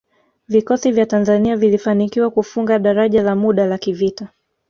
Vikosi 0.47 0.91
vya 0.91 1.05
Tanzania 1.05 1.57
vilifanikiwa 1.57 2.29
kufunga 2.31 2.79
daraja 2.79 3.23
la 3.23 3.35
muda 3.35 3.65
la 3.65 3.77
kivita 3.77 4.27